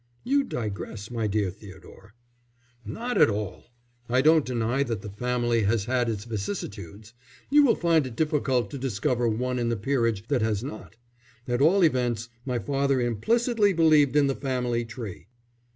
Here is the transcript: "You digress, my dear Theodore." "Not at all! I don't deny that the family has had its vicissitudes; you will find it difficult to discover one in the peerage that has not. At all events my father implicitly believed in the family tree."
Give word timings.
"You 0.23 0.43
digress, 0.43 1.11
my 1.11 1.27
dear 1.27 1.51
Theodore." 1.51 2.15
"Not 2.83 3.21
at 3.21 3.29
all! 3.29 3.65
I 4.09 4.23
don't 4.23 4.43
deny 4.43 4.81
that 4.81 5.03
the 5.03 5.11
family 5.11 5.61
has 5.65 5.85
had 5.85 6.09
its 6.09 6.23
vicissitudes; 6.23 7.13
you 7.51 7.63
will 7.63 7.75
find 7.75 8.07
it 8.07 8.15
difficult 8.15 8.71
to 8.71 8.79
discover 8.79 9.27
one 9.27 9.59
in 9.59 9.69
the 9.69 9.77
peerage 9.77 10.27
that 10.29 10.41
has 10.41 10.63
not. 10.63 10.95
At 11.47 11.61
all 11.61 11.83
events 11.85 12.29
my 12.47 12.57
father 12.57 12.99
implicitly 12.99 13.73
believed 13.73 14.15
in 14.15 14.25
the 14.25 14.33
family 14.33 14.85
tree." 14.85 15.27